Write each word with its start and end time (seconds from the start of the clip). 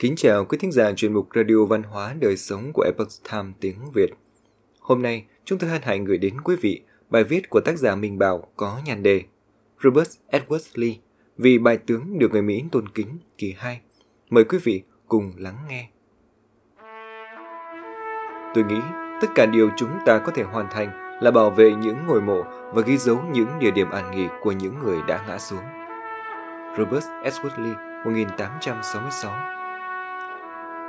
Kính 0.00 0.16
chào 0.16 0.44
quý 0.44 0.58
thính 0.58 0.72
giả 0.72 0.92
chuyên 0.92 1.12
mục 1.12 1.28
Radio 1.34 1.64
Văn 1.68 1.82
hóa 1.82 2.14
Đời 2.20 2.36
Sống 2.36 2.70
của 2.74 2.82
Epoch 2.82 3.08
Time 3.30 3.52
tiếng 3.60 3.90
Việt. 3.94 4.10
Hôm 4.80 5.02
nay, 5.02 5.24
chúng 5.44 5.58
tôi 5.58 5.70
hân 5.70 5.82
hạnh 5.82 6.04
gửi 6.04 6.18
đến 6.18 6.40
quý 6.40 6.56
vị 6.60 6.82
bài 7.10 7.24
viết 7.24 7.50
của 7.50 7.60
tác 7.60 7.78
giả 7.78 7.96
Minh 7.96 8.18
Bảo 8.18 8.46
có 8.56 8.80
nhàn 8.84 9.02
đề 9.02 9.22
Robert 9.82 10.10
Edward 10.30 10.70
Lee 10.74 10.94
vì 11.38 11.58
bài 11.58 11.78
tướng 11.86 12.18
được 12.18 12.30
người 12.32 12.42
Mỹ 12.42 12.64
tôn 12.72 12.88
kính 12.88 13.18
kỳ 13.38 13.54
2. 13.58 13.80
Mời 14.30 14.44
quý 14.44 14.58
vị 14.64 14.82
cùng 15.08 15.32
lắng 15.36 15.56
nghe. 15.68 15.88
Tôi 18.54 18.64
nghĩ 18.64 18.80
tất 19.20 19.28
cả 19.34 19.46
điều 19.46 19.70
chúng 19.76 19.90
ta 20.06 20.18
có 20.18 20.32
thể 20.34 20.42
hoàn 20.42 20.66
thành 20.70 21.20
là 21.22 21.30
bảo 21.30 21.50
vệ 21.50 21.72
những 21.72 21.96
ngôi 22.06 22.20
mộ 22.20 22.42
và 22.74 22.82
ghi 22.86 22.96
dấu 22.96 23.22
những 23.32 23.48
địa 23.60 23.70
điểm 23.70 23.90
an 23.90 24.10
nghỉ 24.10 24.26
của 24.42 24.52
những 24.52 24.74
người 24.84 24.98
đã 25.08 25.24
ngã 25.28 25.38
xuống. 25.38 25.64
Robert 26.78 27.04
Edward 27.24 27.62
Lee 27.62 27.74
1866 28.04 29.59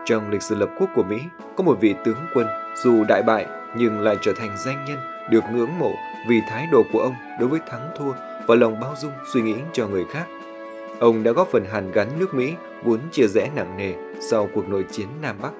trong 0.05 0.29
lịch 0.29 0.41
sử 0.41 0.55
lập 0.55 0.69
quốc 0.79 0.89
của 0.95 1.03
Mỹ, 1.03 1.21
có 1.55 1.63
một 1.63 1.77
vị 1.81 1.95
tướng 2.05 2.17
quân 2.33 2.47
dù 2.83 3.03
đại 3.03 3.23
bại 3.23 3.45
nhưng 3.77 3.99
lại 3.99 4.17
trở 4.21 4.33
thành 4.37 4.57
danh 4.65 4.85
nhân 4.87 4.99
được 5.29 5.43
ngưỡng 5.53 5.79
mộ 5.79 5.91
vì 6.27 6.41
thái 6.49 6.67
độ 6.71 6.83
của 6.93 6.99
ông 6.99 7.13
đối 7.39 7.49
với 7.49 7.59
thắng 7.67 7.89
thua 7.97 8.13
và 8.47 8.55
lòng 8.55 8.79
bao 8.79 8.95
dung 8.97 9.11
suy 9.33 9.41
nghĩ 9.41 9.55
cho 9.73 9.87
người 9.87 10.05
khác. 10.05 10.25
Ông 10.99 11.23
đã 11.23 11.31
góp 11.31 11.47
phần 11.47 11.65
hàn 11.71 11.91
gắn 11.91 12.07
nước 12.19 12.33
Mỹ 12.33 12.53
vốn 12.83 12.99
chia 13.11 13.27
rẽ 13.27 13.49
nặng 13.55 13.77
nề 13.77 13.93
sau 14.19 14.49
cuộc 14.53 14.69
nội 14.69 14.85
chiến 14.91 15.07
Nam 15.21 15.35
Bắc. 15.41 15.51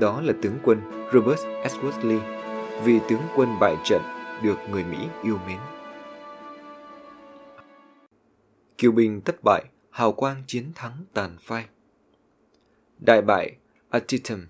Đó 0.00 0.20
là 0.24 0.32
tướng 0.42 0.58
quân 0.62 0.80
Robert 1.12 1.40
Edward 1.46 2.08
Lee, 2.08 2.40
vị 2.84 2.98
tướng 3.08 3.22
quân 3.36 3.48
bại 3.60 3.76
trận 3.84 4.02
được 4.42 4.56
người 4.70 4.84
Mỹ 4.84 4.98
yêu 5.22 5.38
mến. 5.46 5.58
kiều 8.82 8.92
binh 8.92 9.20
thất 9.20 9.44
bại, 9.44 9.64
hào 9.90 10.12
quang 10.12 10.42
chiến 10.46 10.72
thắng 10.74 10.92
tàn 11.14 11.36
phai. 11.40 11.64
Đại 13.04 13.22
bại 13.22 13.52
Antietam 13.90 14.46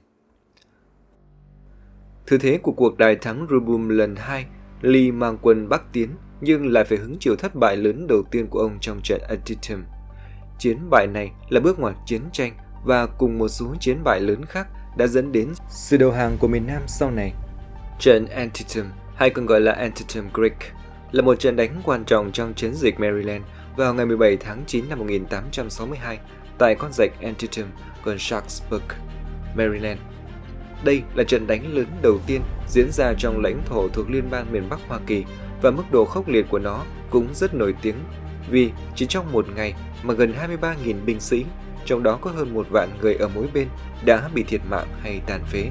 Thứ 2.27 2.39
thế 2.39 2.58
của 2.62 2.72
cuộc 2.72 2.98
đại 2.98 3.17
thắng 3.17 3.47
Rubum 3.50 3.89
lần 3.89 4.17
2, 4.17 4.47
Lee 4.81 5.11
mang 5.11 5.39
quân 5.42 5.69
bắc 5.69 5.92
tiến 5.92 6.08
nhưng 6.41 6.67
lại 6.67 6.84
phải 6.84 6.98
hứng 6.98 7.17
chịu 7.20 7.36
thất 7.36 7.55
bại 7.55 7.77
lớn 7.77 8.06
đầu 8.06 8.23
tiên 8.30 8.47
của 8.47 8.58
ông 8.58 8.78
trong 8.80 9.00
trận 9.05 9.20
Antietam. 9.28 9.84
Chiến 10.58 10.78
bại 10.91 11.06
này 11.06 11.33
là 11.48 11.61
bước 11.61 11.78
ngoặt 11.78 11.95
chiến 12.06 12.23
tranh 12.33 12.53
và 12.84 13.06
cùng 13.06 13.39
một 13.39 13.48
số 13.48 13.75
chiến 13.80 14.05
bại 14.05 14.20
lớn 14.20 14.45
khác 14.45 14.67
đã 14.97 15.06
dẫn 15.06 15.33
đến 15.33 15.48
sự 15.69 15.97
đầu 15.97 16.12
hàng 16.12 16.36
của 16.41 16.48
miền 16.48 16.67
Nam 16.67 16.83
sau 16.86 17.11
này. 17.11 17.33
Trận 17.98 18.27
Antietam, 18.27 18.92
hay 19.14 19.30
còn 19.30 19.47
gọi 19.47 19.61
là 19.61 19.73
Antietam 19.73 20.30
Creek, 20.34 20.58
là 21.12 21.23
một 21.23 21.41
trận 21.41 21.56
đánh 21.56 21.80
quan 21.84 22.05
trọng 22.05 22.33
trong 22.33 22.55
chiến 22.55 22.75
dịch 22.75 23.00
Maryland 23.00 23.45
vào 23.77 23.95
ngày 23.95 24.06
17 24.06 24.36
tháng 24.36 24.64
9 24.67 24.89
năm 24.89 24.98
1862 24.98 26.19
tại 26.63 26.75
con 26.75 26.93
rạch 26.93 27.11
Antietam 27.23 27.67
gần 28.05 28.19
Sharpsburg, 28.19 28.83
Maryland. 29.57 30.01
Đây 30.85 31.03
là 31.15 31.25
trận 31.25 31.47
đánh 31.47 31.75
lớn 31.75 31.87
đầu 32.03 32.21
tiên 32.27 32.43
diễn 32.69 32.91
ra 32.93 33.13
trong 33.19 33.41
lãnh 33.43 33.63
thổ 33.67 33.89
thuộc 33.89 34.11
Liên 34.11 34.31
bang 34.31 34.53
miền 34.53 34.69
Bắc 34.71 34.81
Hoa 34.89 34.99
Kỳ 35.07 35.25
và 35.63 35.71
mức 35.71 35.83
độ 35.93 36.05
khốc 36.05 36.29
liệt 36.29 36.47
của 36.51 36.59
nó 36.59 36.85
cũng 37.11 37.29
rất 37.35 37.55
nổi 37.55 37.75
tiếng 37.83 37.95
vì 38.51 38.71
chỉ 38.97 39.07
trong 39.07 39.33
một 39.33 39.47
ngày 39.57 39.75
mà 40.03 40.15
gần 40.15 40.35
23.000 40.61 41.05
binh 41.05 41.21
sĩ, 41.21 41.45
trong 41.85 42.03
đó 42.03 42.19
có 42.21 42.31
hơn 42.31 42.55
một 42.55 42.67
vạn 42.71 42.99
người 43.01 43.15
ở 43.15 43.29
mỗi 43.35 43.47
bên, 43.55 43.69
đã 44.05 44.29
bị 44.35 44.43
thiệt 44.43 44.61
mạng 44.71 44.89
hay 45.03 45.21
tàn 45.27 45.41
phế. 45.45 45.71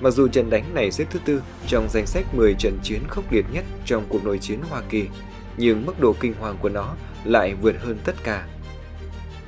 Mặc 0.00 0.10
dù 0.10 0.28
trận 0.28 0.50
đánh 0.50 0.74
này 0.74 0.90
xếp 0.90 1.04
thứ 1.10 1.20
tư 1.24 1.42
trong 1.66 1.88
danh 1.88 2.06
sách 2.06 2.34
10 2.34 2.54
trận 2.54 2.78
chiến 2.82 3.02
khốc 3.08 3.32
liệt 3.32 3.44
nhất 3.52 3.64
trong 3.86 4.04
cuộc 4.08 4.24
nội 4.24 4.38
chiến 4.38 4.60
Hoa 4.70 4.82
Kỳ, 4.88 5.08
nhưng 5.56 5.86
mức 5.86 6.00
độ 6.00 6.14
kinh 6.20 6.34
hoàng 6.40 6.56
của 6.60 6.68
nó 6.68 6.94
lại 7.24 7.54
vượt 7.54 7.74
hơn 7.80 7.98
tất 8.04 8.14
cả. 8.24 8.46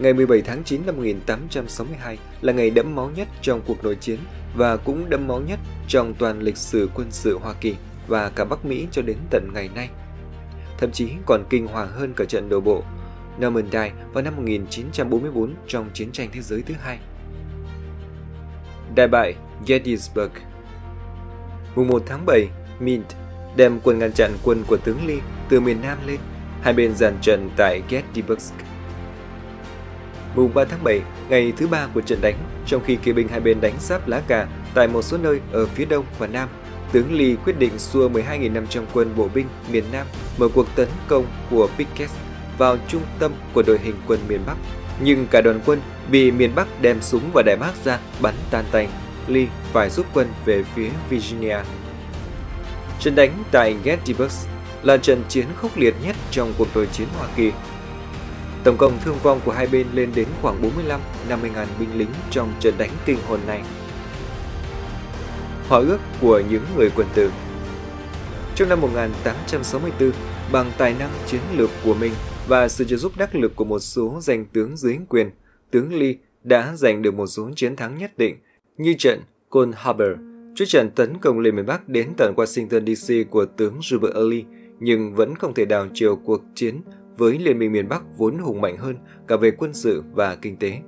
Ngày 0.01 0.13
17 0.13 0.43
tháng 0.43 0.65
9 0.65 0.87
năm 0.87 0.97
1862 0.97 2.19
là 2.41 2.53
ngày 2.53 2.71
đẫm 2.71 2.95
máu 2.95 3.11
nhất 3.17 3.29
trong 3.43 3.63
cuộc 3.67 3.85
nội 3.85 3.97
chiến 4.01 4.19
và 4.57 4.77
cũng 4.77 5.11
đẫm 5.11 5.29
máu 5.29 5.41
nhất 5.41 5.59
trong 5.89 6.15
toàn 6.15 6.41
lịch 6.41 6.57
sử 6.57 6.91
quân 6.95 7.07
sự 7.11 7.39
Hoa 7.39 7.55
Kỳ 7.61 7.77
và 8.09 8.29
cả 8.29 8.45
Bắc 8.45 8.65
Mỹ 8.65 8.87
cho 8.93 9.03
đến 9.03 9.17
tận 9.31 9.51
ngày 9.55 9.71
nay. 9.75 9.89
Thậm 10.79 10.91
chí 10.93 11.09
còn 11.27 11.45
kinh 11.51 11.67
hoàng 11.67 11.89
hơn 11.93 12.13
cả 12.17 12.25
trận 12.25 12.49
đổ 12.49 12.61
bộ 12.61 12.83
Normandy 13.41 13.91
vào 14.13 14.25
năm 14.25 14.37
1944 14.37 15.55
trong 15.67 15.91
chiến 15.95 16.13
tranh 16.13 16.29
thế 16.33 16.41
giới 16.41 16.63
thứ 16.63 16.75
hai. 16.83 16.99
Đại 18.95 19.09
bại 19.09 19.35
Gettysburg 19.67 20.31
Mùng 21.75 21.89
1 21.89 22.03
tháng 22.07 22.27
7, 22.27 22.49
Mint 22.81 23.07
đem 23.57 23.81
quân 23.85 23.99
ngăn 23.99 24.13
chặn 24.13 24.31
quân 24.45 24.65
của 24.67 24.77
tướng 24.77 25.07
Lee 25.07 25.21
từ 25.49 25.61
miền 25.61 25.83
Nam 25.83 25.99
lên. 26.07 26.21
Hai 26.63 26.73
bên 26.73 26.95
dàn 26.95 27.19
trận 27.23 27.51
tại 27.57 27.83
Gettysburg. 27.89 28.41
Mùng 30.35 30.55
3 30.55 30.65
tháng 30.65 30.85
7, 30.85 31.01
ngày 31.29 31.53
thứ 31.57 31.67
ba 31.67 31.87
của 31.95 32.01
trận 32.01 32.21
đánh, 32.21 32.37
trong 32.67 32.83
khi 32.85 32.97
kỵ 32.97 33.13
binh 33.13 33.29
hai 33.29 33.41
bên 33.41 33.61
đánh 33.61 33.79
sáp 33.79 34.09
lá 34.09 34.23
cà 34.27 34.47
tại 34.75 34.89
một 34.89 35.03
số 35.03 35.19
nơi 35.19 35.41
ở 35.53 35.67
phía 35.67 35.85
đông 35.85 36.05
và 36.19 36.27
nam, 36.27 36.49
tướng 36.93 37.19
Lee 37.19 37.37
quyết 37.45 37.59
định 37.59 37.79
xua 37.79 38.09
12.500 38.09 38.83
quân 38.93 39.13
bộ 39.17 39.29
binh 39.35 39.47
miền 39.73 39.85
Nam 39.93 40.07
mở 40.39 40.49
cuộc 40.55 40.67
tấn 40.77 40.89
công 41.09 41.27
của 41.51 41.69
Pickett 41.79 42.13
vào 42.59 42.77
trung 42.89 43.03
tâm 43.19 43.33
của 43.55 43.63
đội 43.63 43.79
hình 43.79 43.97
quân 44.07 44.21
miền 44.29 44.41
Bắc. 44.47 44.57
Nhưng 45.03 45.27
cả 45.27 45.41
đoàn 45.41 45.61
quân 45.67 45.81
bị 46.11 46.31
miền 46.31 46.55
Bắc 46.55 46.83
đem 46.83 47.03
súng 47.03 47.31
và 47.35 47.43
đại 47.47 47.57
bác 47.57 47.73
ra 47.85 47.99
bắn 48.21 48.35
tan 48.51 48.65
tành. 48.71 48.89
Lee 49.29 49.47
phải 49.73 49.91
rút 49.91 50.07
quân 50.15 50.29
về 50.45 50.63
phía 50.75 50.89
Virginia. 51.11 51.59
Trận 53.01 53.15
đánh 53.15 53.45
tại 53.51 53.77
Gettysburg 53.85 54.35
là 54.83 54.97
trận 54.97 55.23
chiến 55.29 55.47
khốc 55.57 55.77
liệt 55.77 55.95
nhất 56.05 56.17
trong 56.31 56.53
cuộc 56.59 56.69
nội 56.75 56.89
chiến 56.93 57.09
Hoa 57.19 57.29
Kỳ. 57.37 57.53
Tổng 58.65 58.77
cộng 58.77 58.99
thương 59.05 59.17
vong 59.23 59.41
của 59.45 59.53
hai 59.53 59.67
bên 59.67 59.87
lên 59.95 60.11
đến 60.15 60.29
khoảng 60.43 60.63
45-50 60.63 61.53
ngàn 61.55 61.69
binh 61.81 61.99
lính 61.99 62.11
trong 62.31 62.53
trận 62.61 62.75
đánh 62.79 62.91
kinh 63.07 63.19
hồn 63.29 63.41
này. 63.47 63.63
Hòa 65.69 65.79
ước 65.79 65.99
của 66.21 66.43
những 66.51 66.65
người 66.77 66.91
quân 66.97 67.07
tử 67.15 67.31
Trong 68.55 68.69
năm 68.69 68.81
1864, 68.81 70.13
bằng 70.53 70.73
tài 70.79 70.95
năng 70.99 71.11
chiến 71.27 71.41
lược 71.57 71.71
của 71.85 71.95
mình 71.95 72.13
và 72.49 72.69
sự 72.69 72.85
trợ 72.85 72.97
giúp 72.97 73.13
đắc 73.19 73.35
lực 73.35 73.57
của 73.57 73.65
một 73.65 73.79
số 73.79 74.19
danh 74.23 74.45
tướng 74.53 74.77
dưới 74.77 74.99
quyền, 75.09 75.31
tướng 75.71 76.01
Lee 76.01 76.15
đã 76.45 76.73
giành 76.77 77.03
được 77.03 77.15
một 77.15 77.27
số 77.27 77.51
chiến 77.57 77.77
thắng 77.77 77.99
nhất 77.99 78.19
định 78.19 78.37
như 78.79 78.95
trận 78.99 79.21
Cold 79.49 79.75
Harbor, 79.77 80.09
trước 80.55 80.65
trận 80.69 80.91
tấn 80.91 81.19
công 81.19 81.41
lên 81.41 81.57
miền 81.57 81.67
Bắc 81.67 81.89
đến 81.89 82.09
tận 82.17 82.35
Washington 82.37 82.95
DC 82.95 83.31
của 83.31 83.45
tướng 83.45 83.79
Robert 83.83 84.15
E. 84.15 84.21
Lee, 84.21 84.43
nhưng 84.81 85.15
vẫn 85.15 85.35
không 85.35 85.55
thể 85.55 85.65
đảo 85.65 85.87
chiều 85.95 86.17
cuộc 86.17 86.43
chiến 86.55 86.81
với 87.21 87.39
Liên 87.39 87.59
minh 87.59 87.73
miền 87.73 87.89
Bắc 87.89 88.03
vốn 88.17 88.39
hùng 88.39 88.61
mạnh 88.61 88.77
hơn 88.77 88.97
cả 89.29 89.37
về 89.37 89.51
quân 89.51 89.75
sự 89.75 90.03
và 90.15 90.37
kinh 90.43 90.57
tế. 90.57 90.79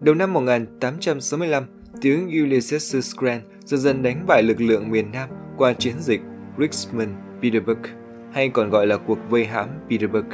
Đầu 0.00 0.14
năm 0.14 0.32
1865, 0.32 1.64
tướng 2.02 2.26
Ulysses 2.26 3.16
Grant 3.16 3.42
dần 3.64 3.80
dần 3.80 4.02
đánh 4.02 4.24
bại 4.26 4.42
lực 4.42 4.60
lượng 4.60 4.90
miền 4.90 5.12
Nam 5.12 5.28
qua 5.56 5.72
chiến 5.72 5.94
dịch 5.98 6.20
Richmond 6.58 7.10
Peterburg, 7.42 7.80
hay 8.32 8.48
còn 8.48 8.70
gọi 8.70 8.86
là 8.86 8.96
cuộc 8.96 9.18
vây 9.30 9.44
hãm 9.44 9.68
Petersburg. 9.90 10.26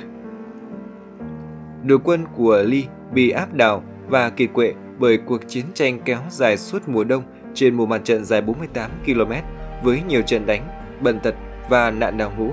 Đội 1.84 1.98
quân 2.04 2.24
của 2.36 2.62
Lee 2.62 2.82
bị 3.14 3.30
áp 3.30 3.54
đảo 3.54 3.84
và 4.08 4.30
kiệt 4.30 4.50
quệ 4.52 4.74
bởi 4.98 5.18
cuộc 5.26 5.48
chiến 5.48 5.64
tranh 5.74 6.00
kéo 6.04 6.20
dài 6.30 6.56
suốt 6.56 6.88
mùa 6.88 7.04
đông 7.04 7.22
trên 7.54 7.74
một 7.74 7.86
mặt 7.86 8.00
trận 8.04 8.24
dài 8.24 8.42
48 8.42 8.90
km 9.06 9.32
với 9.84 10.02
nhiều 10.08 10.22
trận 10.22 10.46
đánh, 10.46 10.68
bận 11.02 11.20
tật 11.22 11.34
và 11.70 11.90
nạn 11.90 12.18
đào 12.18 12.32
ngũ. 12.38 12.52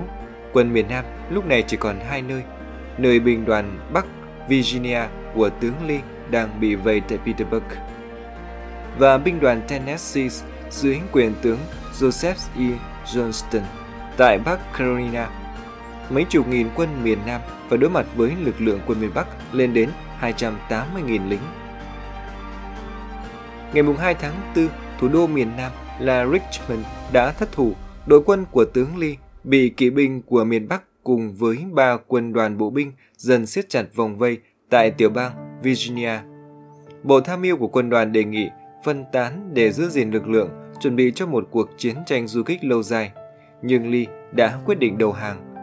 Quân 0.52 0.72
miền 0.72 0.88
Nam 0.88 1.04
lúc 1.30 1.46
này 1.46 1.64
chỉ 1.66 1.76
còn 1.76 1.96
hai 2.00 2.22
nơi, 2.22 2.42
nơi 3.02 3.20
binh 3.20 3.44
đoàn 3.44 3.78
Bắc 3.92 4.06
Virginia 4.48 5.00
của 5.34 5.50
tướng 5.60 5.74
Lee 5.88 6.00
đang 6.30 6.60
bị 6.60 6.74
vây 6.74 7.00
tại 7.00 7.18
Petersburg 7.18 7.64
và 8.98 9.18
binh 9.18 9.40
đoàn 9.40 9.62
Tennessee 9.68 10.28
dưới 10.70 10.98
quyền 11.12 11.34
tướng 11.42 11.58
Joseph 11.92 12.34
E. 12.56 12.78
Johnston 13.06 13.62
tại 14.16 14.38
Bắc 14.38 14.72
Carolina. 14.72 15.30
Mấy 16.10 16.24
chục 16.24 16.48
nghìn 16.48 16.68
quân 16.74 16.88
miền 17.04 17.18
Nam 17.26 17.40
phải 17.68 17.78
đối 17.78 17.90
mặt 17.90 18.06
với 18.16 18.32
lực 18.44 18.60
lượng 18.60 18.80
quân 18.86 19.00
miền 19.00 19.10
Bắc 19.14 19.26
lên 19.52 19.74
đến 19.74 19.90
280.000 20.20 21.28
lính. 21.28 21.40
Ngày 23.72 23.84
2 23.98 24.14
tháng 24.14 24.34
4, 24.56 24.68
thủ 24.98 25.08
đô 25.08 25.26
miền 25.26 25.50
Nam 25.56 25.72
là 26.00 26.26
Richmond 26.26 26.86
đã 27.12 27.32
thất 27.32 27.52
thủ. 27.52 27.74
Đội 28.06 28.22
quân 28.26 28.44
của 28.50 28.64
tướng 28.64 28.98
Lee 28.98 29.14
bị 29.44 29.68
kỵ 29.68 29.90
binh 29.90 30.22
của 30.22 30.44
miền 30.44 30.68
Bắc 30.68 30.82
cùng 31.02 31.34
với 31.34 31.58
ba 31.72 31.96
quân 32.06 32.32
đoàn 32.32 32.58
bộ 32.58 32.70
binh 32.70 32.92
dần 33.16 33.46
siết 33.46 33.68
chặt 33.68 33.84
vòng 33.94 34.18
vây 34.18 34.38
tại 34.70 34.90
tiểu 34.90 35.10
bang 35.10 35.60
Virginia. 35.62 36.18
Bộ 37.02 37.20
tham 37.20 37.42
mưu 37.42 37.56
của 37.56 37.68
quân 37.68 37.90
đoàn 37.90 38.12
đề 38.12 38.24
nghị 38.24 38.50
phân 38.84 39.04
tán 39.12 39.50
để 39.54 39.72
giữ 39.72 39.88
gìn 39.88 40.10
lực 40.10 40.28
lượng, 40.28 40.50
chuẩn 40.80 40.96
bị 40.96 41.12
cho 41.14 41.26
một 41.26 41.48
cuộc 41.50 41.68
chiến 41.76 41.96
tranh 42.06 42.28
du 42.28 42.42
kích 42.42 42.64
lâu 42.64 42.82
dài. 42.82 43.12
Nhưng 43.62 43.92
Lee 43.92 44.04
đã 44.32 44.60
quyết 44.66 44.78
định 44.78 44.98
đầu 44.98 45.12
hàng. 45.12 45.54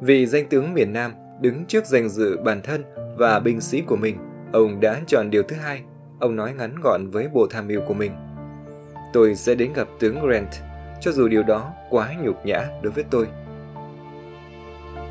Vì 0.00 0.26
danh 0.26 0.48
tướng 0.48 0.74
miền 0.74 0.92
Nam 0.92 1.12
đứng 1.40 1.64
trước 1.66 1.86
danh 1.86 2.08
dự 2.08 2.36
bản 2.44 2.60
thân 2.62 2.84
và 3.18 3.40
binh 3.40 3.60
sĩ 3.60 3.80
của 3.80 3.96
mình, 3.96 4.16
ông 4.52 4.80
đã 4.80 5.00
chọn 5.06 5.30
điều 5.30 5.42
thứ 5.42 5.56
hai. 5.56 5.82
Ông 6.20 6.36
nói 6.36 6.52
ngắn 6.58 6.74
gọn 6.82 7.10
với 7.10 7.28
bộ 7.34 7.46
tham 7.50 7.68
mưu 7.68 7.80
của 7.88 7.94
mình. 7.94 8.12
Tôi 9.12 9.34
sẽ 9.34 9.54
đến 9.54 9.72
gặp 9.72 9.88
tướng 10.00 10.26
Grant, 10.26 10.48
cho 11.00 11.12
dù 11.12 11.28
điều 11.28 11.42
đó 11.42 11.72
quá 11.90 12.14
nhục 12.22 12.46
nhã 12.46 12.66
đối 12.82 12.92
với 12.92 13.04
tôi. 13.10 13.26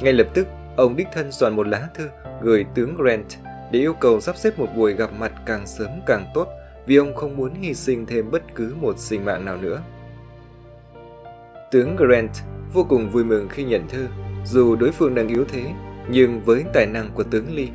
Ngay 0.02 0.14
lập 0.14 0.28
tức, 0.34 0.48
ông 0.78 0.96
đích 0.96 1.08
thân 1.14 1.32
soạn 1.32 1.56
một 1.56 1.68
lá 1.68 1.88
thư 1.94 2.10
gửi 2.42 2.66
tướng 2.76 2.96
Grant 2.96 3.26
để 3.72 3.80
yêu 3.80 3.94
cầu 3.94 4.22
sắp 4.22 4.38
xếp 4.38 4.60
một 4.60 4.68
buổi 4.76 4.94
gặp 4.94 5.10
mặt 5.20 5.32
càng 5.46 5.68
sớm 5.68 5.90
càng 6.06 6.26
tốt 6.34 6.48
vì 6.86 6.96
ông 6.96 7.16
không 7.16 7.38
muốn 7.38 7.54
hy 7.62 7.74
sinh 7.74 8.06
thêm 8.06 8.32
bất 8.32 8.56
cứ 8.56 8.76
một 8.82 9.00
sinh 9.00 9.26
mạng 9.26 9.46
nào 9.46 9.58
nữa. 9.58 9.82
Tướng 11.72 11.96
Grant 11.96 12.32
vô 12.74 12.86
cùng 12.90 13.10
vui 13.10 13.24
mừng 13.24 13.50
khi 13.50 13.64
nhận 13.64 13.88
thư, 13.90 14.08
dù 14.46 14.76
đối 14.76 14.92
phương 14.92 15.16
đang 15.16 15.28
yếu 15.28 15.46
thế, 15.46 15.64
nhưng 16.10 16.42
với 16.46 16.64
tài 16.74 16.86
năng 16.86 17.10
của 17.14 17.24
tướng 17.24 17.56
Lee, 17.56 17.68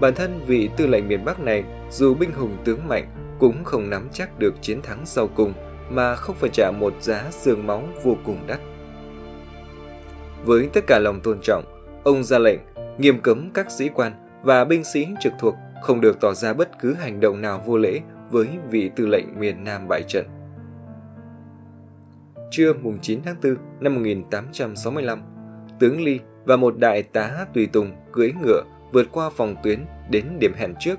bản 0.00 0.14
thân 0.14 0.40
vị 0.46 0.70
tư 0.76 0.86
lệnh 0.86 1.08
miền 1.08 1.24
Bắc 1.24 1.40
này 1.40 1.64
dù 1.90 2.14
binh 2.14 2.32
hùng 2.32 2.56
tướng 2.64 2.88
mạnh 2.88 3.08
cũng 3.38 3.64
không 3.64 3.90
nắm 3.90 4.08
chắc 4.12 4.38
được 4.38 4.54
chiến 4.62 4.82
thắng 4.82 5.06
sau 5.06 5.28
cùng 5.28 5.52
mà 5.90 6.16
không 6.16 6.36
phải 6.36 6.50
trả 6.52 6.70
một 6.70 6.94
giá 7.00 7.24
xương 7.30 7.66
máu 7.66 7.82
vô 8.04 8.16
cùng 8.24 8.46
đắt. 8.46 8.60
Với 10.44 10.68
tất 10.72 10.86
cả 10.86 10.98
lòng 10.98 11.20
tôn 11.20 11.38
trọng, 11.42 11.64
ông 12.04 12.24
ra 12.24 12.38
lệnh 12.38 12.58
nghiêm 12.98 13.20
cấm 13.20 13.50
các 13.54 13.70
sĩ 13.70 13.88
quan 13.94 14.12
và 14.42 14.64
binh 14.64 14.84
sĩ 14.84 15.08
trực 15.20 15.32
thuộc 15.38 15.54
không 15.82 16.00
được 16.00 16.20
tỏ 16.20 16.34
ra 16.34 16.52
bất 16.52 16.70
cứ 16.80 16.94
hành 16.94 17.20
động 17.20 17.40
nào 17.40 17.62
vô 17.66 17.78
lễ 17.78 18.00
với 18.30 18.48
vị 18.70 18.90
tư 18.96 19.06
lệnh 19.06 19.40
miền 19.40 19.64
Nam 19.64 19.88
bại 19.88 20.02
trận. 20.08 20.26
Trưa 22.50 22.72
mùng 22.72 22.98
9 23.02 23.22
tháng 23.22 23.36
4 23.42 23.56
năm 23.80 23.94
1865, 23.94 25.22
tướng 25.78 26.04
Ly 26.04 26.20
và 26.44 26.56
một 26.56 26.78
đại 26.78 27.02
tá 27.02 27.46
tùy 27.54 27.66
tùng 27.66 27.92
cưỡi 28.12 28.32
ngựa 28.42 28.62
vượt 28.92 29.06
qua 29.12 29.30
phòng 29.30 29.56
tuyến 29.62 29.84
đến 30.10 30.24
điểm 30.38 30.52
hẹn 30.54 30.74
trước. 30.80 30.98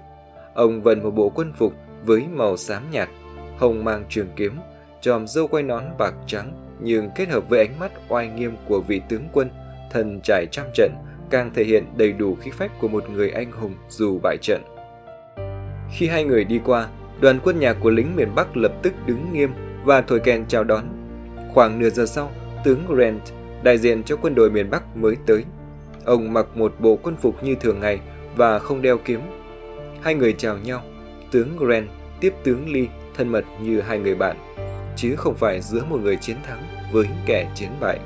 Ông 0.54 0.82
vận 0.82 1.04
một 1.04 1.12
bộ 1.12 1.30
quân 1.30 1.54
phục 1.58 1.74
với 2.06 2.26
màu 2.34 2.58
xám 2.58 2.84
nhạt, 2.92 3.10
hồng 3.58 3.84
mang 3.84 4.04
trường 4.10 4.28
kiếm, 4.36 4.54
tròm 5.02 5.28
dâu 5.28 5.48
quay 5.48 5.64
nón 5.64 5.84
bạc 5.98 6.14
trắng 6.28 6.71
nhưng 6.82 7.10
kết 7.16 7.30
hợp 7.30 7.50
với 7.50 7.60
ánh 7.60 7.80
mắt 7.80 7.92
oai 8.10 8.28
nghiêm 8.28 8.56
của 8.68 8.82
vị 8.82 9.02
tướng 9.10 9.28
quân 9.34 9.50
thần 9.92 10.20
trải 10.24 10.46
trăm 10.52 10.66
trận 10.74 10.92
càng 11.30 11.52
thể 11.54 11.64
hiện 11.64 11.86
đầy 11.98 12.12
đủ 12.12 12.36
khí 12.36 12.52
phách 12.52 12.72
của 12.80 12.88
một 12.88 13.10
người 13.10 13.30
anh 13.30 13.52
hùng 13.52 13.74
dù 13.90 14.20
bại 14.24 14.38
trận. 14.42 14.62
Khi 15.94 16.08
hai 16.08 16.24
người 16.24 16.44
đi 16.44 16.60
qua, 16.66 16.88
đoàn 17.22 17.40
quân 17.44 17.60
nhạc 17.60 17.74
của 17.74 17.90
lính 17.90 18.16
miền 18.16 18.36
Bắc 18.36 18.58
lập 18.58 18.72
tức 18.82 18.94
đứng 19.06 19.34
nghiêm 19.34 19.54
và 19.84 20.02
thổi 20.02 20.20
kèn 20.20 20.46
chào 20.48 20.64
đón. 20.64 20.86
Khoảng 21.54 21.80
nửa 21.80 21.90
giờ 21.90 22.06
sau, 22.06 22.32
tướng 22.64 22.86
Grant, 22.88 23.22
đại 23.64 23.78
diện 23.78 24.04
cho 24.04 24.16
quân 24.16 24.36
đội 24.36 24.52
miền 24.52 24.70
Bắc 24.70 24.98
mới 24.98 25.16
tới. 25.26 25.46
Ông 26.06 26.34
mặc 26.34 26.46
một 26.56 26.74
bộ 26.80 27.00
quân 27.04 27.16
phục 27.16 27.44
như 27.44 27.56
thường 27.56 27.80
ngày 27.80 28.00
và 28.36 28.60
không 28.60 28.82
đeo 28.82 28.98
kiếm. 28.98 29.22
Hai 30.02 30.16
người 30.16 30.34
chào 30.34 30.58
nhau. 30.58 30.82
Tướng 31.32 31.58
Grant 31.58 31.88
tiếp 32.20 32.34
tướng 32.44 32.74
Lee 32.74 32.86
thân 33.18 33.28
mật 33.28 33.46
như 33.62 33.82
hai 33.82 34.00
người 34.00 34.16
bạn, 34.16 34.38
chứ 34.96 35.16
không 35.16 35.36
phải 35.36 35.62
giữa 35.62 35.84
một 35.90 36.00
người 36.02 36.16
chiến 36.16 36.38
thắng 36.44 36.64
với 36.92 37.08
kẻ 37.26 37.52
chiến 37.56 37.70
bại. 37.80 38.00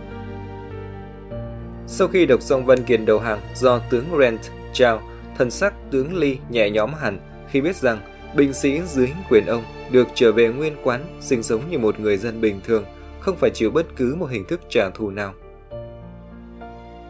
Sau 1.87 2.07
khi 2.07 2.25
đọc 2.25 2.41
xong 2.41 2.65
văn 2.65 2.83
kiện 2.83 3.05
đầu 3.05 3.19
hàng 3.19 3.39
do 3.55 3.79
tướng 3.79 4.05
Grant 4.15 4.39
trao, 4.73 5.01
thần 5.37 5.51
sắc 5.51 5.73
tướng 5.91 6.17
Lee 6.17 6.35
nhẹ 6.49 6.69
nhõm 6.69 6.93
hẳn 6.93 7.19
khi 7.49 7.61
biết 7.61 7.75
rằng 7.75 7.99
binh 8.35 8.53
sĩ 8.53 8.81
dưới 8.81 9.09
quyền 9.29 9.45
ông 9.45 9.63
được 9.91 10.07
trở 10.13 10.31
về 10.31 10.47
nguyên 10.47 10.75
quán 10.83 11.05
sinh 11.19 11.43
sống 11.43 11.61
như 11.69 11.79
một 11.79 11.99
người 11.99 12.17
dân 12.17 12.41
bình 12.41 12.61
thường, 12.63 12.85
không 13.19 13.35
phải 13.35 13.49
chịu 13.49 13.71
bất 13.71 13.85
cứ 13.95 14.15
một 14.15 14.25
hình 14.25 14.45
thức 14.45 14.61
trả 14.69 14.89
thù 14.89 15.09
nào. 15.09 15.33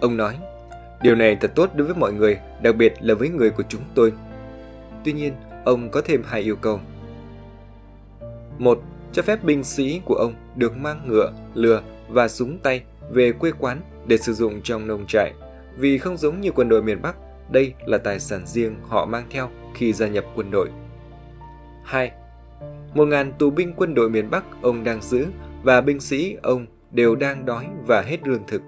Ông 0.02 0.18
nói, 0.18 0.38
điều 1.02 1.16
này 1.16 1.38
thật 1.42 1.52
tốt 1.56 1.70
đối 1.76 1.88
với 1.88 1.96
mọi 1.96 2.14
người, 2.14 2.38
đặc 2.62 2.76
biệt 2.76 2.94
là 3.02 3.14
với 3.14 3.30
người 3.30 3.50
của 3.50 3.64
chúng 3.70 3.82
tôi. 3.96 4.14
Tuy 5.04 5.14
nhiên, 5.14 5.34
ông 5.66 5.90
có 5.90 6.02
thêm 6.02 6.24
hai 6.26 6.42
yêu 6.42 6.56
cầu. 6.56 6.80
Một, 8.60 8.82
cho 9.16 9.22
phép 9.22 9.44
binh 9.44 9.64
sĩ 9.64 10.02
của 10.06 10.16
ông 10.16 10.34
được 10.56 10.78
mang 10.78 11.02
ngựa, 11.08 11.32
lừa 11.54 11.82
và 12.10 12.28
súng 12.28 12.60
tay 12.60 12.84
về 13.12 13.32
quê 13.32 13.52
quán 13.60 13.82
để 14.08 14.18
sử 14.18 14.34
dụng 14.34 14.62
trong 14.62 14.88
nông 14.88 15.08
trại, 15.08 15.34
vì 15.78 15.98
không 15.98 16.18
giống 16.18 16.42
như 16.42 16.52
quân 16.52 16.70
đội 16.70 16.82
miền 16.84 17.02
Bắc, 17.02 17.16
đây 17.50 17.74
là 17.86 17.98
tài 17.98 18.20
sản 18.20 18.46
riêng 18.46 18.76
họ 18.88 19.06
mang 19.06 19.24
theo 19.30 19.50
khi 19.74 19.94
gia 19.94 20.08
nhập 20.08 20.26
quân 20.36 20.52
đội. 20.52 20.70
2. 21.84 22.12
1.000 22.96 23.32
tù 23.32 23.50
binh 23.50 23.74
quân 23.76 23.94
đội 23.94 24.10
miền 24.10 24.30
Bắc 24.30 24.44
ông 24.62 24.84
đang 24.84 25.02
giữ 25.02 25.26
và 25.64 25.82
binh 25.82 26.00
sĩ 26.00 26.38
ông 26.44 26.66
đều 26.92 27.16
đang 27.16 27.46
đói 27.46 27.68
và 27.88 28.02
hết 28.02 28.28
lương 28.28 28.48
thực. 28.48 28.62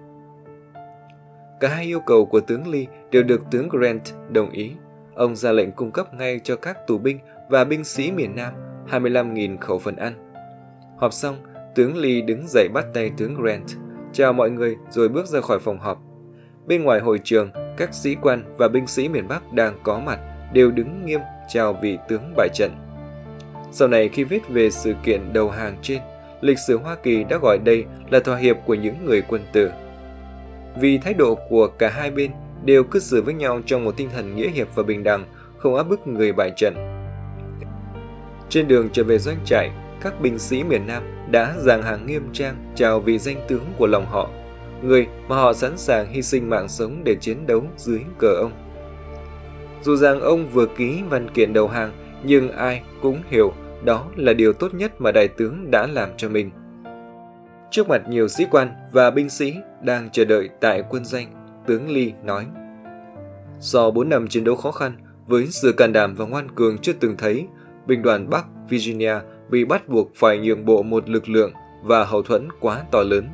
Cả 1.59 1.67
hai 1.67 1.85
yêu 1.85 1.99
cầu 1.99 2.25
của 2.25 2.39
tướng 2.39 2.67
Lee 2.67 2.85
đều 3.11 3.23
được 3.23 3.41
tướng 3.51 3.69
Grant 3.69 4.01
đồng 4.29 4.51
ý. 4.51 4.71
Ông 5.15 5.35
ra 5.35 5.51
lệnh 5.51 5.71
cung 5.71 5.91
cấp 5.91 6.13
ngay 6.13 6.39
cho 6.43 6.55
các 6.55 6.87
tù 6.87 6.97
binh 6.97 7.19
và 7.49 7.63
binh 7.63 7.83
sĩ 7.83 8.11
miền 8.11 8.35
Nam 8.35 8.53
25.000 8.89 9.57
khẩu 9.57 9.79
phần 9.79 9.95
ăn. 9.95 10.26
Họp 10.97 11.13
xong, 11.13 11.35
tướng 11.75 11.97
Lee 11.97 12.21
đứng 12.21 12.47
dậy 12.47 12.67
bắt 12.73 12.85
tay 12.93 13.11
tướng 13.17 13.35
Grant 13.35 13.63
chào 14.13 14.33
mọi 14.33 14.49
người 14.49 14.75
rồi 14.89 15.09
bước 15.09 15.25
ra 15.25 15.41
khỏi 15.41 15.59
phòng 15.59 15.79
họp. 15.79 15.99
Bên 16.65 16.83
ngoài 16.83 16.99
hội 16.99 17.19
trường, 17.23 17.51
các 17.77 17.93
sĩ 17.93 18.15
quan 18.21 18.43
và 18.57 18.67
binh 18.67 18.87
sĩ 18.87 19.09
miền 19.09 19.27
Bắc 19.27 19.53
đang 19.53 19.79
có 19.83 19.99
mặt 19.99 20.19
đều 20.53 20.71
đứng 20.71 21.05
nghiêm 21.05 21.19
chào 21.49 21.73
vị 21.73 21.97
tướng 22.07 22.33
bại 22.35 22.49
trận. 22.53 22.71
Sau 23.71 23.87
này 23.87 24.09
khi 24.09 24.23
viết 24.23 24.49
về 24.49 24.69
sự 24.69 24.93
kiện 25.03 25.33
đầu 25.33 25.49
hàng 25.49 25.77
trên, 25.81 26.01
lịch 26.41 26.59
sử 26.59 26.77
Hoa 26.77 26.95
Kỳ 26.95 27.23
đã 27.23 27.37
gọi 27.41 27.57
đây 27.57 27.85
là 28.09 28.19
thỏa 28.19 28.37
hiệp 28.37 28.57
của 28.65 28.73
những 28.73 29.05
người 29.05 29.21
quân 29.21 29.41
tử. 29.51 29.71
Vì 30.79 30.97
thái 30.97 31.13
độ 31.13 31.37
của 31.49 31.67
cả 31.67 31.89
hai 31.89 32.11
bên 32.11 32.31
đều 32.65 32.83
cư 32.83 32.99
xử 32.99 33.21
với 33.21 33.33
nhau 33.33 33.61
trong 33.65 33.83
một 33.83 33.97
tinh 33.97 34.09
thần 34.13 34.35
nghĩa 34.35 34.49
hiệp 34.49 34.75
và 34.75 34.83
bình 34.83 35.03
đẳng, 35.03 35.25
không 35.57 35.75
áp 35.75 35.83
bức 35.83 36.07
người 36.07 36.33
bại 36.33 36.51
trận. 36.55 36.73
Trên 38.49 38.67
đường 38.67 38.89
trở 38.93 39.03
về 39.03 39.17
doanh 39.17 39.37
trại, 39.45 39.71
các 40.01 40.21
binh 40.21 40.39
sĩ 40.39 40.63
miền 40.63 40.87
Nam 40.87 41.03
đã 41.31 41.55
dàn 41.57 41.81
hàng 41.81 42.05
nghiêm 42.05 42.29
trang 42.33 42.55
chào 42.75 42.99
vị 42.99 43.17
danh 43.17 43.37
tướng 43.47 43.65
của 43.77 43.87
lòng 43.87 44.05
họ, 44.05 44.29
người 44.83 45.07
mà 45.27 45.35
họ 45.35 45.53
sẵn 45.53 45.77
sàng 45.77 46.11
hy 46.11 46.21
sinh 46.21 46.49
mạng 46.49 46.67
sống 46.67 47.01
để 47.03 47.15
chiến 47.15 47.47
đấu 47.47 47.63
dưới 47.77 47.99
cờ 48.17 48.35
ông. 48.35 48.51
Dù 49.83 49.95
rằng 49.95 50.21
ông 50.21 50.47
vừa 50.47 50.65
ký 50.65 51.01
văn 51.09 51.29
kiện 51.33 51.53
đầu 51.53 51.67
hàng, 51.67 51.91
nhưng 52.23 52.51
ai 52.51 52.81
cũng 53.01 53.21
hiểu 53.29 53.53
đó 53.85 54.05
là 54.15 54.33
điều 54.33 54.53
tốt 54.53 54.73
nhất 54.73 55.01
mà 55.01 55.11
đại 55.11 55.27
tướng 55.27 55.71
đã 55.71 55.87
làm 55.87 56.09
cho 56.17 56.29
mình. 56.29 56.51
Trước 57.71 57.89
mặt 57.89 58.01
nhiều 58.09 58.27
sĩ 58.27 58.45
quan 58.51 58.71
và 58.91 59.11
binh 59.11 59.29
sĩ 59.29 59.55
đang 59.81 60.09
chờ 60.09 60.25
đợi 60.25 60.49
tại 60.59 60.83
quân 60.89 61.05
danh, 61.05 61.27
tướng 61.67 61.89
Lee 61.89 62.11
nói 62.23 62.45
Sau 63.59 63.91
4 63.91 64.09
năm 64.09 64.27
chiến 64.27 64.43
đấu 64.43 64.55
khó 64.55 64.71
khăn, 64.71 64.97
với 65.27 65.47
sự 65.47 65.71
can 65.71 65.93
đảm 65.93 66.15
và 66.15 66.25
ngoan 66.25 66.51
cường 66.55 66.77
chưa 66.77 66.93
từng 66.93 67.17
thấy, 67.17 67.47
binh 67.87 68.01
đoàn 68.01 68.29
Bắc 68.29 68.45
Virginia 68.69 69.15
bị 69.49 69.65
bắt 69.65 69.89
buộc 69.89 70.15
phải 70.15 70.37
nhượng 70.37 70.65
bộ 70.65 70.83
một 70.83 71.09
lực 71.09 71.29
lượng 71.29 71.51
và 71.83 72.05
hậu 72.05 72.21
thuẫn 72.21 72.47
quá 72.59 72.83
to 72.91 73.03
lớn. 73.03 73.27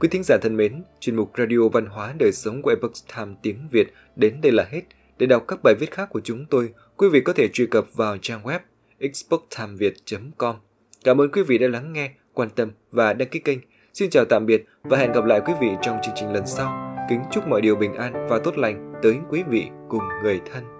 Quý 0.00 0.08
thính 0.08 0.22
giả 0.22 0.36
thân 0.42 0.56
mến, 0.56 0.82
chuyên 1.00 1.16
mục 1.16 1.30
Radio 1.38 1.68
Văn 1.72 1.86
hóa 1.86 2.14
Đời 2.18 2.32
Sống 2.32 2.62
của 2.62 2.70
Epoch 2.70 2.92
Times 3.16 3.36
tiếng 3.42 3.68
Việt 3.70 3.92
đến 4.16 4.40
đây 4.40 4.52
là 4.52 4.66
hết. 4.70 4.82
Để 5.18 5.26
đọc 5.26 5.44
các 5.48 5.62
bài 5.62 5.74
viết 5.74 5.90
khác 5.90 6.08
của 6.10 6.20
chúng 6.24 6.46
tôi, 6.50 6.72
quý 6.96 7.08
vị 7.08 7.20
có 7.20 7.32
thể 7.32 7.48
truy 7.52 7.66
cập 7.66 7.86
vào 7.94 8.16
trang 8.18 8.42
web 8.42 8.58
exporttimeviet.com. 8.98 10.56
Cảm 11.04 11.20
ơn 11.20 11.30
quý 11.30 11.42
vị 11.42 11.58
đã 11.58 11.68
lắng 11.68 11.92
nghe, 11.92 12.10
quan 12.32 12.48
tâm 12.50 12.70
và 12.92 13.12
đăng 13.12 13.28
ký 13.28 13.38
kênh. 13.38 13.58
Xin 13.94 14.10
chào 14.10 14.24
tạm 14.24 14.46
biệt 14.46 14.64
và 14.82 14.98
hẹn 14.98 15.12
gặp 15.12 15.24
lại 15.24 15.40
quý 15.46 15.52
vị 15.60 15.68
trong 15.82 15.98
chương 16.02 16.14
trình 16.16 16.32
lần 16.32 16.46
sau. 16.46 16.96
Kính 17.08 17.20
chúc 17.32 17.48
mọi 17.48 17.60
điều 17.60 17.76
bình 17.76 17.94
an 17.94 18.26
và 18.28 18.38
tốt 18.38 18.58
lành 18.58 18.92
tới 19.02 19.16
quý 19.30 19.42
vị 19.50 19.66
cùng 19.88 20.02
người 20.22 20.40
thân. 20.52 20.73